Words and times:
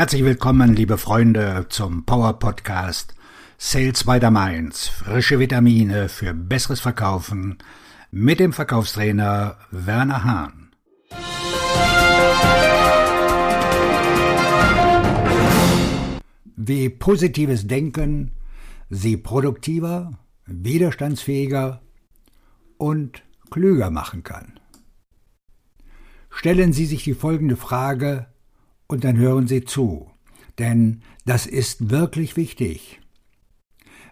Herzlich 0.00 0.24
willkommen, 0.24 0.74
liebe 0.74 0.96
Freunde, 0.96 1.66
zum 1.68 2.06
Power 2.06 2.38
Podcast 2.38 3.14
Sales 3.58 4.04
by 4.04 4.18
the 4.18 4.30
Mainz. 4.30 4.88
Frische 4.88 5.38
Vitamine 5.38 6.08
für 6.08 6.32
besseres 6.32 6.80
Verkaufen 6.80 7.58
mit 8.10 8.40
dem 8.40 8.54
Verkaufstrainer 8.54 9.58
Werner 9.70 10.24
Hahn. 10.24 10.70
Wie 16.56 16.88
positives 16.88 17.66
Denken 17.66 18.32
Sie 18.88 19.18
produktiver, 19.18 20.12
widerstandsfähiger 20.46 21.82
und 22.78 23.22
klüger 23.50 23.90
machen 23.90 24.22
kann. 24.22 24.58
Stellen 26.30 26.72
Sie 26.72 26.86
sich 26.86 27.04
die 27.04 27.12
folgende 27.12 27.56
Frage 27.56 28.29
und 28.90 29.04
dann 29.04 29.16
hören 29.16 29.46
Sie 29.46 29.64
zu, 29.64 30.10
denn 30.58 31.02
das 31.24 31.46
ist 31.46 31.90
wirklich 31.90 32.36
wichtig. 32.36 33.00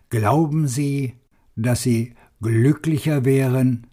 Glauben 0.08 0.68
Sie, 0.68 1.14
dass 1.56 1.82
Sie 1.82 2.14
glücklicher 2.40 3.24
wären, 3.24 3.88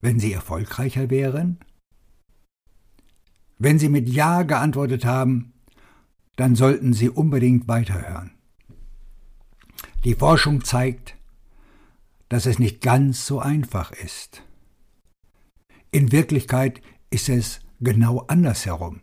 wenn 0.00 0.18
Sie 0.18 0.32
erfolgreicher 0.32 1.10
wären? 1.10 1.58
Wenn 3.58 3.78
Sie 3.78 3.90
mit 3.90 4.08
Ja 4.08 4.42
geantwortet 4.42 5.04
haben, 5.04 5.52
dann 6.36 6.56
sollten 6.56 6.94
Sie 6.94 7.10
unbedingt 7.10 7.68
weiterhören. 7.68 8.30
Die 10.04 10.14
Forschung 10.14 10.64
zeigt, 10.64 11.16
dass 12.30 12.46
es 12.46 12.58
nicht 12.58 12.80
ganz 12.80 13.26
so 13.26 13.40
einfach 13.40 13.92
ist. 13.92 14.42
In 15.90 16.12
Wirklichkeit 16.12 16.80
ist 17.10 17.28
es 17.28 17.60
genau 17.80 18.20
andersherum. 18.20 19.02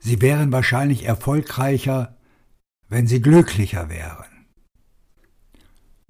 Sie 0.00 0.22
wären 0.22 0.50
wahrscheinlich 0.50 1.04
erfolgreicher, 1.04 2.16
wenn 2.88 3.06
sie 3.06 3.20
glücklicher 3.20 3.90
wären. 3.90 4.46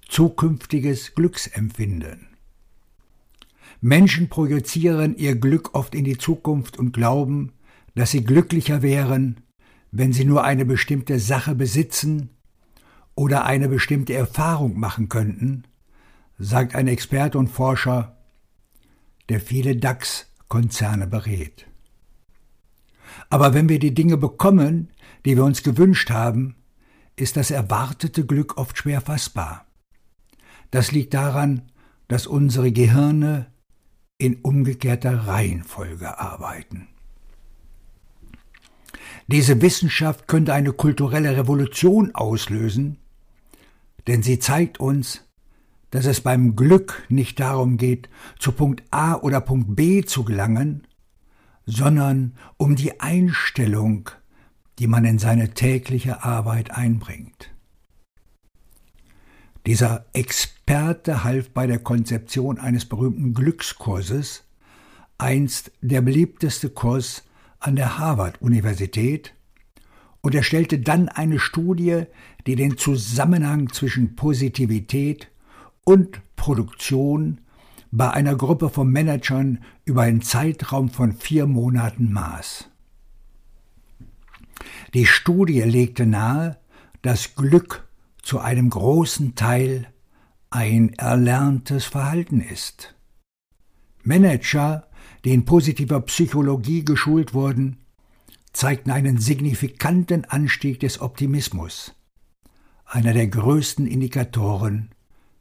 Zukünftiges 0.08 1.14
Glücksempfinden. 1.14 2.28
Menschen 3.80 4.28
projizieren 4.28 5.16
ihr 5.16 5.36
Glück 5.36 5.74
oft 5.74 5.94
in 5.94 6.04
die 6.04 6.18
Zukunft 6.18 6.78
und 6.78 6.92
glauben, 6.92 7.52
dass 7.94 8.12
sie 8.12 8.22
glücklicher 8.22 8.82
wären, 8.82 9.40
wenn 9.90 10.12
sie 10.12 10.24
nur 10.24 10.44
eine 10.44 10.64
bestimmte 10.64 11.18
Sache 11.18 11.54
besitzen 11.54 12.30
oder 13.16 13.44
eine 13.44 13.68
bestimmte 13.68 14.14
Erfahrung 14.14 14.78
machen 14.78 15.08
könnten, 15.08 15.64
sagt 16.38 16.74
ein 16.74 16.86
Experte 16.86 17.38
und 17.38 17.48
Forscher, 17.48 18.18
der 19.28 19.40
viele 19.40 19.76
DAX-Konzerne 19.76 21.06
berät. 21.06 21.69
Aber 23.28 23.54
wenn 23.54 23.68
wir 23.68 23.78
die 23.78 23.94
Dinge 23.94 24.16
bekommen, 24.16 24.90
die 25.24 25.36
wir 25.36 25.44
uns 25.44 25.62
gewünscht 25.62 26.10
haben, 26.10 26.56
ist 27.16 27.36
das 27.36 27.50
erwartete 27.50 28.24
Glück 28.24 28.56
oft 28.56 28.78
schwer 28.78 29.00
fassbar. 29.00 29.66
Das 30.70 30.92
liegt 30.92 31.14
daran, 31.14 31.70
dass 32.08 32.26
unsere 32.26 32.72
Gehirne 32.72 33.46
in 34.18 34.36
umgekehrter 34.36 35.26
Reihenfolge 35.26 36.18
arbeiten. 36.18 36.88
Diese 39.26 39.62
Wissenschaft 39.62 40.26
könnte 40.26 40.52
eine 40.52 40.72
kulturelle 40.72 41.36
Revolution 41.36 42.14
auslösen, 42.14 42.98
denn 44.06 44.22
sie 44.22 44.38
zeigt 44.38 44.80
uns, 44.80 45.24
dass 45.90 46.04
es 46.04 46.20
beim 46.20 46.56
Glück 46.56 47.04
nicht 47.08 47.40
darum 47.40 47.76
geht, 47.76 48.08
zu 48.38 48.52
Punkt 48.52 48.82
A 48.90 49.14
oder 49.14 49.40
Punkt 49.40 49.76
B 49.76 50.02
zu 50.02 50.24
gelangen, 50.24 50.86
sondern 51.66 52.34
um 52.56 52.76
die 52.76 53.00
Einstellung, 53.00 54.10
die 54.78 54.86
man 54.86 55.04
in 55.04 55.18
seine 55.18 55.50
tägliche 55.50 56.24
Arbeit 56.24 56.70
einbringt. 56.70 57.50
Dieser 59.66 60.06
Experte 60.14 61.22
half 61.22 61.50
bei 61.50 61.66
der 61.66 61.78
Konzeption 61.78 62.58
eines 62.58 62.86
berühmten 62.86 63.34
Glückskurses, 63.34 64.44
einst 65.18 65.70
der 65.82 66.00
beliebteste 66.00 66.70
Kurs 66.70 67.24
an 67.58 67.76
der 67.76 67.98
Harvard-Universität, 67.98 69.34
und 70.22 70.34
er 70.34 70.42
stellte 70.42 70.78
dann 70.78 71.08
eine 71.08 71.38
Studie, 71.38 72.04
die 72.46 72.56
den 72.56 72.76
Zusammenhang 72.76 73.72
zwischen 73.72 74.16
Positivität 74.16 75.30
und 75.84 76.20
Produktion 76.36 77.40
bei 77.90 78.10
einer 78.10 78.36
Gruppe 78.36 78.68
von 78.68 78.88
Managern 78.88 79.64
über 79.84 80.02
einen 80.02 80.22
Zeitraum 80.22 80.90
von 80.90 81.12
vier 81.12 81.46
Monaten 81.46 82.12
maß. 82.12 82.68
Die 84.94 85.06
Studie 85.06 85.60
legte 85.62 86.06
nahe, 86.06 86.58
dass 87.02 87.34
Glück 87.34 87.88
zu 88.22 88.38
einem 88.38 88.70
großen 88.70 89.34
Teil 89.34 89.86
ein 90.50 90.92
erlerntes 90.94 91.84
Verhalten 91.84 92.40
ist. 92.40 92.94
Manager, 94.02 94.88
die 95.24 95.32
in 95.32 95.44
positiver 95.44 96.00
Psychologie 96.02 96.84
geschult 96.84 97.34
wurden, 97.34 97.78
zeigten 98.52 98.90
einen 98.90 99.18
signifikanten 99.18 100.24
Anstieg 100.24 100.80
des 100.80 101.00
Optimismus, 101.00 101.94
einer 102.84 103.12
der 103.12 103.28
größten 103.28 103.86
Indikatoren 103.86 104.90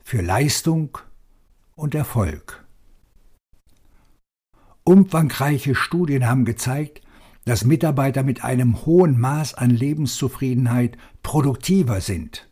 für 0.04 0.22
Leistung 0.22 0.98
und 1.80 1.96
Erfolg. 1.96 2.66
Umfangreiche 4.84 5.76
Studien 5.76 6.28
haben 6.28 6.46
gezeigt, 6.46 7.02
dass 7.46 7.64
Mitarbeiter 7.64 8.24
mit 8.24 8.44
einem 8.44 8.86
hohen 8.86 9.20
Maß 9.20 9.54
an 9.54 9.70
Lebenszufriedenheit 9.70 10.98
produktiver 11.24 12.02
sind, 12.02 12.50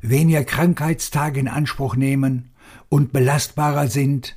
weniger 0.00 0.44
Krankheitstage 0.44 1.38
in 1.38 1.48
Anspruch 1.48 1.94
nehmen 1.94 2.50
und 2.88 3.12
belastbarer 3.12 3.88
sind, 3.88 4.36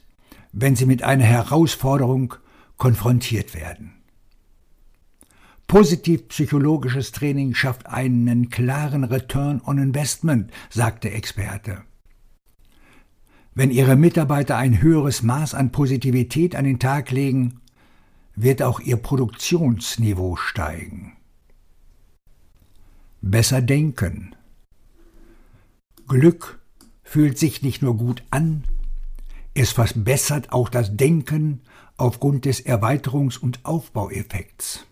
wenn 0.52 0.76
sie 0.76 0.86
mit 0.86 1.04
einer 1.04 1.24
Herausforderung 1.24 2.36
konfrontiert 2.78 3.54
werden. 3.56 3.94
Positiv 5.68 6.28
psychologisches 6.28 7.14
Training 7.14 7.54
schafft 7.54 7.88
einen 7.88 8.50
klaren 8.50 9.06
Return 9.06 9.62
on 9.66 9.78
Investment, 9.78 10.52
sagt 10.70 11.06
der 11.06 11.16
Experte. 11.16 11.84
Wenn 13.54 13.72
Ihre 13.72 13.96
Mitarbeiter 13.96 14.58
ein 14.58 14.82
höheres 14.82 15.24
Maß 15.24 15.56
an 15.56 15.72
Positivität 15.72 16.56
an 16.56 16.64
den 16.64 16.80
Tag 16.80 17.12
legen, 17.12 17.60
wird 18.36 18.62
auch 18.62 18.80
Ihr 18.80 18.98
Produktionsniveau 18.98 20.38
steigen. 20.38 21.18
Besser 23.22 23.62
denken. 23.62 24.36
Glück 26.08 26.60
fühlt 27.04 27.38
sich 27.38 27.62
nicht 27.62 27.82
nur 27.82 27.98
gut 27.98 28.24
an, 28.32 28.64
es 29.54 29.72
verbessert 29.74 30.54
auch 30.54 30.70
das 30.70 30.96
Denken 30.96 31.62
aufgrund 31.98 32.46
des 32.46 32.66
Erweiterungs- 32.66 33.38
und 33.38 33.66
Aufbaueffekts. 33.66 34.86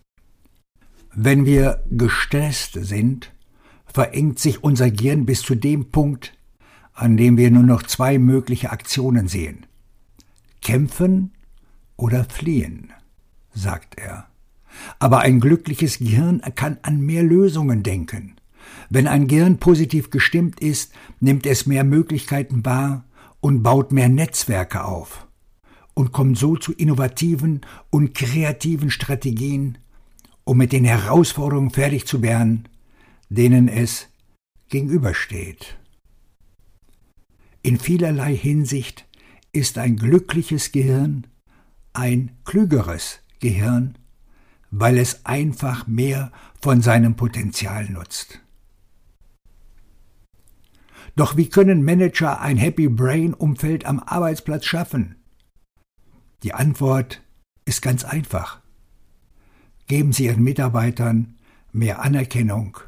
Wenn 1.14 1.46
wir 1.46 1.82
gestresst 1.90 2.74
sind, 2.74 3.32
verengt 3.86 4.38
sich 4.38 4.62
unser 4.62 4.90
Gehirn 4.90 5.24
bis 5.24 5.42
zu 5.42 5.54
dem 5.54 5.90
Punkt, 5.90 6.34
an 7.00 7.16
dem 7.16 7.38
wir 7.38 7.50
nur 7.50 7.62
noch 7.62 7.82
zwei 7.82 8.18
mögliche 8.18 8.70
Aktionen 8.70 9.26
sehen. 9.26 9.64
Kämpfen 10.60 11.32
oder 11.96 12.24
fliehen, 12.24 12.92
sagt 13.54 13.98
er. 13.98 14.26
Aber 14.98 15.20
ein 15.20 15.40
glückliches 15.40 15.98
Gehirn 15.98 16.42
kann 16.54 16.76
an 16.82 17.00
mehr 17.00 17.22
Lösungen 17.22 17.82
denken. 17.82 18.36
Wenn 18.90 19.06
ein 19.06 19.28
Gehirn 19.28 19.56
positiv 19.56 20.10
gestimmt 20.10 20.60
ist, 20.60 20.92
nimmt 21.20 21.46
es 21.46 21.64
mehr 21.64 21.84
Möglichkeiten 21.84 22.66
wahr 22.66 23.04
und 23.40 23.62
baut 23.62 23.92
mehr 23.92 24.10
Netzwerke 24.10 24.84
auf 24.84 25.26
und 25.94 26.12
kommt 26.12 26.36
so 26.36 26.56
zu 26.56 26.70
innovativen 26.74 27.62
und 27.88 28.14
kreativen 28.14 28.90
Strategien, 28.90 29.78
um 30.44 30.58
mit 30.58 30.72
den 30.72 30.84
Herausforderungen 30.84 31.70
fertig 31.70 32.06
zu 32.06 32.20
werden, 32.20 32.68
denen 33.30 33.68
es 33.68 34.08
gegenübersteht. 34.68 35.79
In 37.62 37.78
vielerlei 37.78 38.34
Hinsicht 38.34 39.06
ist 39.52 39.78
ein 39.78 39.96
glückliches 39.96 40.72
Gehirn 40.72 41.26
ein 41.92 42.36
klügeres 42.44 43.20
Gehirn, 43.40 43.98
weil 44.70 44.98
es 44.98 45.26
einfach 45.26 45.86
mehr 45.86 46.32
von 46.60 46.82
seinem 46.82 47.16
Potenzial 47.16 47.88
nutzt. 47.90 48.40
Doch 51.16 51.36
wie 51.36 51.48
können 51.48 51.84
Manager 51.84 52.40
ein 52.40 52.56
Happy 52.56 52.88
Brain 52.88 53.34
Umfeld 53.34 53.84
am 53.84 53.98
Arbeitsplatz 53.98 54.64
schaffen? 54.64 55.16
Die 56.42 56.54
Antwort 56.54 57.20
ist 57.64 57.82
ganz 57.82 58.04
einfach. 58.04 58.60
Geben 59.86 60.12
Sie 60.12 60.26
Ihren 60.26 60.44
Mitarbeitern 60.44 61.36
mehr 61.72 62.00
Anerkennung 62.00 62.78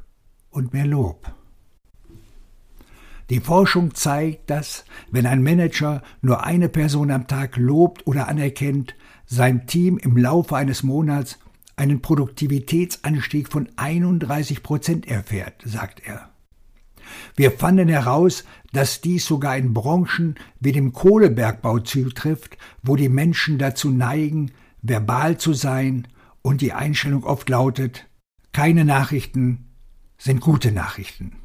und 0.50 0.72
mehr 0.72 0.86
Lob. 0.86 1.34
Die 3.32 3.40
Forschung 3.40 3.94
zeigt, 3.94 4.50
dass, 4.50 4.84
wenn 5.10 5.24
ein 5.24 5.42
Manager 5.42 6.02
nur 6.20 6.44
eine 6.44 6.68
Person 6.68 7.10
am 7.10 7.26
Tag 7.26 7.56
lobt 7.56 8.06
oder 8.06 8.28
anerkennt, 8.28 8.94
sein 9.24 9.66
Team 9.66 9.96
im 9.96 10.18
Laufe 10.18 10.54
eines 10.54 10.82
Monats 10.82 11.38
einen 11.74 12.02
Produktivitätsanstieg 12.02 13.50
von 13.50 13.70
31 13.76 14.62
Prozent 14.62 15.08
erfährt, 15.08 15.62
sagt 15.64 16.06
er. 16.06 16.28
Wir 17.34 17.52
fanden 17.52 17.88
heraus, 17.88 18.44
dass 18.74 19.00
dies 19.00 19.24
sogar 19.24 19.56
in 19.56 19.72
Branchen 19.72 20.34
wie 20.60 20.72
dem 20.72 20.92
Kohlebergbau 20.92 21.78
zutrifft, 21.78 22.58
wo 22.82 22.96
die 22.96 23.08
Menschen 23.08 23.56
dazu 23.56 23.90
neigen, 23.90 24.50
verbal 24.82 25.38
zu 25.38 25.54
sein 25.54 26.06
und 26.42 26.60
die 26.60 26.74
Einstellung 26.74 27.24
oft 27.24 27.48
lautet, 27.48 28.06
keine 28.52 28.84
Nachrichten 28.84 29.70
sind 30.18 30.42
gute 30.42 30.70
Nachrichten. 30.70 31.38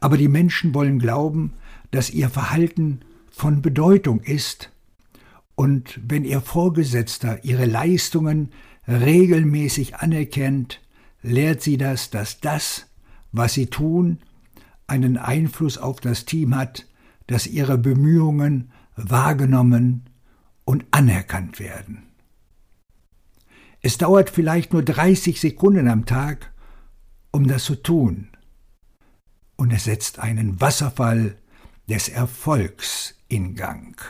Aber 0.00 0.16
die 0.16 0.28
Menschen 0.28 0.74
wollen 0.74 0.98
glauben, 0.98 1.54
dass 1.90 2.10
ihr 2.10 2.28
Verhalten 2.28 3.00
von 3.30 3.62
Bedeutung 3.62 4.20
ist, 4.20 4.70
und 5.54 5.98
wenn 6.06 6.24
ihr 6.24 6.40
Vorgesetzter 6.40 7.44
ihre 7.44 7.66
Leistungen 7.66 8.52
regelmäßig 8.86 9.96
anerkennt, 9.96 10.80
lehrt 11.20 11.62
sie 11.62 11.76
das, 11.76 12.10
dass 12.10 12.38
das, 12.38 12.86
was 13.32 13.54
sie 13.54 13.66
tun, 13.66 14.18
einen 14.86 15.16
Einfluss 15.16 15.76
auf 15.76 15.98
das 15.98 16.26
Team 16.26 16.54
hat, 16.54 16.86
dass 17.26 17.48
ihre 17.48 17.76
Bemühungen 17.76 18.70
wahrgenommen 18.94 20.04
und 20.64 20.86
anerkannt 20.92 21.58
werden. 21.58 22.04
Es 23.82 23.98
dauert 23.98 24.30
vielleicht 24.30 24.72
nur 24.72 24.84
30 24.84 25.40
Sekunden 25.40 25.88
am 25.88 26.06
Tag, 26.06 26.52
um 27.32 27.48
das 27.48 27.64
zu 27.64 27.74
tun, 27.74 28.28
und 29.58 29.72
es 29.72 29.84
setzt 29.84 30.20
einen 30.20 30.60
Wasserfall 30.60 31.36
des 31.88 32.08
Erfolgs 32.08 33.16
in 33.28 33.54
Gang. 33.54 34.00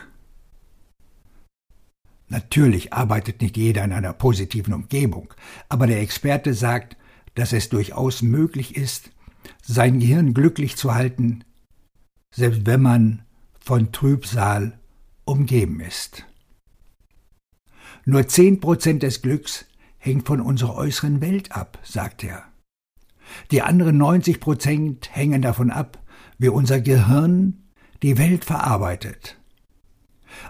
Natürlich 2.28 2.92
arbeitet 2.92 3.40
nicht 3.40 3.56
jeder 3.56 3.82
in 3.82 3.92
einer 3.92 4.12
positiven 4.12 4.74
Umgebung, 4.74 5.32
aber 5.68 5.86
der 5.86 6.00
Experte 6.02 6.52
sagt, 6.52 6.96
dass 7.34 7.52
es 7.52 7.70
durchaus 7.70 8.20
möglich 8.20 8.76
ist, 8.76 9.10
sein 9.62 9.98
Gehirn 10.00 10.34
glücklich 10.34 10.76
zu 10.76 10.94
halten, 10.94 11.44
selbst 12.30 12.66
wenn 12.66 12.82
man 12.82 13.22
von 13.58 13.90
Trübsal 13.92 14.78
umgeben 15.24 15.80
ist. 15.80 16.24
Nur 18.04 18.28
zehn 18.28 18.60
Prozent 18.60 19.02
des 19.02 19.22
Glücks 19.22 19.66
hängt 19.96 20.26
von 20.26 20.40
unserer 20.40 20.74
äußeren 20.74 21.20
Welt 21.20 21.52
ab, 21.52 21.78
sagt 21.82 22.24
er. 22.24 22.44
Die 23.50 23.62
anderen 23.62 23.98
90 23.98 24.40
Prozent 24.40 25.14
hängen 25.14 25.42
davon 25.42 25.70
ab, 25.70 25.98
wie 26.38 26.48
unser 26.48 26.80
Gehirn 26.80 27.64
die 28.02 28.18
Welt 28.18 28.44
verarbeitet. 28.44 29.38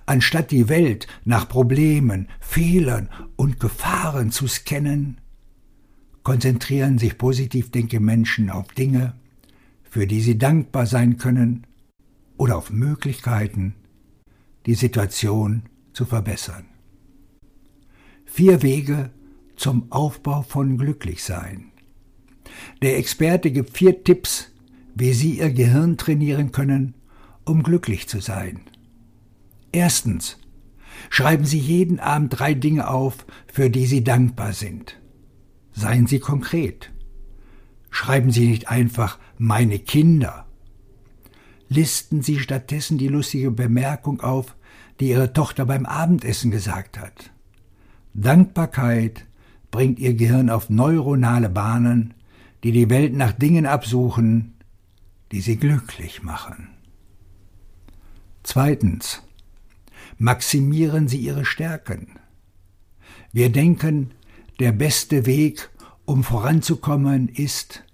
Anstatt 0.07 0.51
die 0.51 0.69
Welt 0.69 1.07
nach 1.25 1.49
Problemen, 1.49 2.29
Fehlern 2.41 3.09
und 3.37 3.61
Gefahren 3.61 4.31
zu 4.31 4.47
scannen, 4.47 5.21
konzentrieren 6.23 6.99
sich 6.99 7.17
positiv 7.17 7.71
denke 7.71 8.01
Menschen 8.01 8.51
auf 8.51 8.69
Dinge, 8.69 9.15
für 9.83 10.07
die 10.07 10.21
sie 10.21 10.37
dankbar 10.37 10.87
sein 10.87 11.17
können 11.17 11.67
oder 12.37 12.59
auf 12.59 12.71
Möglichkeiten, 12.71 13.75
die 14.67 14.75
Situation 14.75 15.63
zu 15.93 16.05
verbessern. 16.05 16.67
Vier 18.27 18.63
Wege 18.63 19.11
zum 19.57 19.91
Aufbau 19.91 20.43
von 20.43 20.77
Glücklichsein. 20.77 21.73
Der 22.83 22.99
Experte 22.99 23.51
gibt 23.51 23.77
vier 23.77 24.05
Tipps, 24.05 24.51
wie 24.95 25.13
Sie 25.13 25.39
Ihr 25.39 25.51
Gehirn 25.51 25.97
trainieren 25.97 26.53
können, 26.53 26.95
um 27.45 27.63
glücklich 27.63 28.09
zu 28.09 28.21
sein. 28.21 28.61
Erstens. 29.73 30.39
Schreiben 31.11 31.45
Sie 31.45 31.59
jeden 31.59 32.01
Abend 32.01 32.39
drei 32.39 32.55
Dinge 32.55 32.89
auf, 32.89 33.25
für 33.47 33.71
die 33.71 33.87
Sie 33.87 34.03
dankbar 34.03 34.53
sind. 34.53 34.99
Seien 35.73 36.07
Sie 36.07 36.19
konkret. 36.19 36.91
Schreiben 37.91 38.31
Sie 38.33 38.49
nicht 38.49 38.69
einfach 38.69 39.19
meine 39.39 39.79
Kinder. 39.79 40.47
Listen 41.69 42.23
Sie 42.23 42.41
stattdessen 42.41 42.99
die 42.99 43.09
lustige 43.09 43.51
Bemerkung 43.51 44.21
auf, 44.21 44.57
die 45.01 45.11
Ihre 45.11 45.33
Tochter 45.33 45.67
beim 45.67 45.87
Abendessen 45.87 46.51
gesagt 46.51 46.99
hat. 46.99 47.31
Dankbarkeit 48.15 49.25
bringt 49.71 49.99
Ihr 49.99 50.15
Gehirn 50.15 50.51
auf 50.51 50.71
neuronale 50.71 51.49
Bahnen, 51.49 52.15
die 52.65 52.73
die 52.73 52.91
Welt 52.91 53.15
nach 53.15 53.33
Dingen 53.33 53.67
absuchen, 53.67 54.55
die 55.33 55.41
sie 55.41 55.57
glücklich 55.57 56.23
machen. 56.23 56.69
Zweitens 58.43 59.23
maximieren 60.17 61.07
Sie 61.07 61.19
Ihre 61.19 61.45
Stärken. 61.45 62.19
Wir 63.33 63.51
denken, 63.51 64.13
der 64.59 64.73
beste 64.73 65.27
Weg, 65.27 65.71
um 66.05 66.25
voranzukommen, 66.25 67.29
ist, 67.29 67.85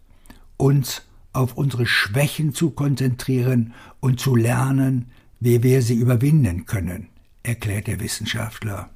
uns 0.57 1.03
auf 1.33 1.57
unsere 1.57 1.87
Schwächen 1.87 2.55
zu 2.55 2.71
konzentrieren 2.71 3.75
und 4.01 4.21
zu 4.21 4.37
lernen, 4.37 5.11
wie 5.41 5.63
wir 5.63 5.83
sie 5.83 5.97
überwinden 5.97 6.65
können, 6.65 7.09
erklärt 7.43 7.89
der 7.89 8.01
Wissenschaftler. 8.01 8.91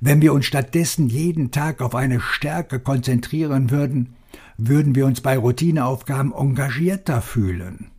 Wenn 0.00 0.20
wir 0.20 0.32
uns 0.32 0.46
stattdessen 0.46 1.08
jeden 1.08 1.50
Tag 1.50 1.80
auf 1.80 1.94
eine 1.94 2.20
Stärke 2.20 2.78
konzentrieren 2.78 3.70
würden, 3.70 4.14
würden 4.58 4.96
wir 4.96 5.06
uns 5.06 5.20
bei 5.20 5.38
Routineaufgaben 5.38 6.34
engagierter 6.34 7.22
fühlen. 7.22 7.92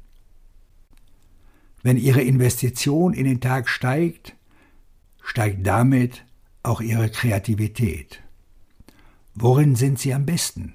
Wenn 1.81 1.97
Ihre 1.97 2.21
Investition 2.21 3.13
in 3.13 3.23
den 3.23 3.39
Tag 3.39 3.69
steigt, 3.69 4.35
steigt 5.23 5.65
damit 5.65 6.25
auch 6.61 6.81
Ihre 6.81 7.09
Kreativität. 7.09 8.21
Worin 9.33 9.75
sind 9.75 9.99
Sie 9.99 10.13
am 10.13 10.25
besten? 10.25 10.73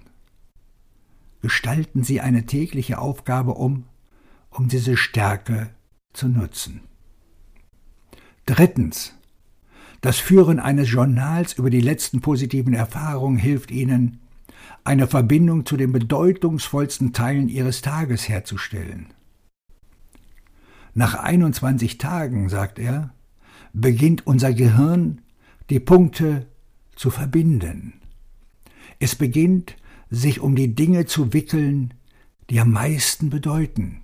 Gestalten 1.43 2.03
Sie 2.03 2.23
eine 2.23 2.47
tägliche 2.47 2.99
Aufgabe 2.99 3.53
um, 3.53 3.85
um 4.49 4.69
diese 4.69 4.97
Stärke 4.97 5.69
zu 6.15 6.29
nutzen. 6.29 6.81
Drittens. 8.47 9.13
Das 10.01 10.19
Führen 10.19 10.61
eines 10.61 10.91
Journals 10.91 11.55
über 11.55 11.69
die 11.69 11.81
letzten 11.81 12.23
positiven 12.23 12.73
Erfahrungen 12.73 13.39
hilft 13.39 13.71
Ihnen, 13.71 14.21
eine 14.85 15.07
Verbindung 15.07 15.67
zu 15.67 15.77
den 15.77 15.93
bedeutungsvollsten 15.93 17.13
Teilen 17.13 17.49
Ihres 17.49 17.83
Tages 17.83 18.29
herzustellen. 18.29 19.07
Nach 20.95 21.15
21 21.15 21.99
Tagen, 21.99 22.49
sagt 22.49 22.79
er, 22.79 23.13
beginnt 23.73 24.27
unser 24.27 24.53
Gehirn, 24.53 25.23
die 25.71 25.81
Punkte 25.81 26.47
zu 26.95 27.11
verbinden. 27.11 27.95
Es 29.01 29.17
beginnt, 29.17 29.77
sich 30.11 30.41
um 30.41 30.55
die 30.55 30.75
Dinge 30.75 31.07
zu 31.07 31.33
wickeln, 31.33 31.95
die 32.51 32.61
am 32.61 32.71
meisten 32.71 33.31
bedeuten, 33.31 34.03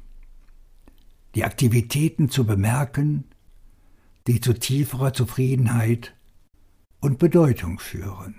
die 1.34 1.44
Aktivitäten 1.44 2.30
zu 2.30 2.44
bemerken, 2.44 3.24
die 4.26 4.40
zu 4.40 4.52
tieferer 4.54 5.12
Zufriedenheit 5.12 6.14
und 7.00 7.18
Bedeutung 7.18 7.78
führen. 7.78 8.34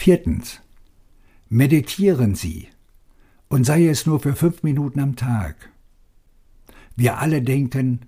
Viertens. 0.00 0.62
Meditieren 1.50 2.34
Sie, 2.34 2.68
und 3.48 3.64
sei 3.64 3.86
es 3.86 4.06
nur 4.06 4.18
für 4.18 4.34
fünf 4.34 4.62
Minuten 4.62 4.98
am 4.98 5.14
Tag. 5.14 5.68
Wir 6.96 7.18
alle 7.18 7.42
denken, 7.42 8.06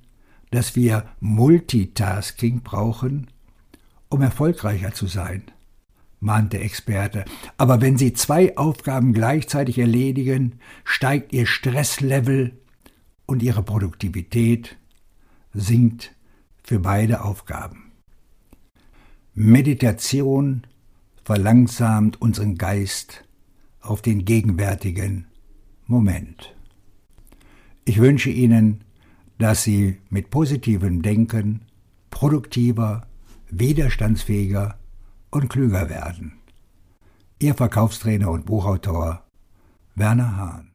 dass 0.51 0.75
wir 0.75 1.05
Multitasking 1.21 2.63
brauchen, 2.63 3.27
um 4.09 4.23
erfolgreicher 4.23 4.95
zu 4.95 5.07
sein, 5.07 5.43
mahnt 6.19 6.55
der 6.55 6.65
Experte. 6.65 7.27
Aber 7.59 7.83
wenn 7.83 7.99
Sie 7.99 8.15
zwei 8.15 8.57
Aufgaben 8.57 9.13
gleichzeitig 9.13 9.79
erledigen, 9.79 10.61
steigt 10.85 11.35
Ihr 11.35 11.45
Stresslevel 11.45 12.59
und 13.27 13.43
Ihre 13.43 13.63
Produktivität 13.63 14.79
sinkt 15.53 16.15
für 16.63 16.79
beide 16.79 17.23
Aufgaben. 17.23 17.93
Meditation 19.35 20.67
verlangsamt 21.25 22.21
unseren 22.21 22.57
Geist 22.57 23.25
auf 23.81 24.03
den 24.03 24.25
gegenwärtigen 24.25 25.27
Moment. 25.87 26.55
Ich 27.85 27.99
wünsche 27.99 28.31
Ihnen, 28.31 28.83
dass 29.39 29.63
Sie 29.63 29.99
mit 30.09 30.31
positivem 30.31 31.03
Denken 31.03 31.63
produktiver, 32.11 33.07
widerstandsfähiger 33.51 34.79
und 35.31 35.49
klüger 35.49 35.89
werden. 35.89 36.35
Ihr 37.39 37.55
Verkaufstrainer 37.55 38.31
und 38.31 38.47
Buchautor 38.47 39.25
Werner 39.95 40.37
Hahn 40.37 40.72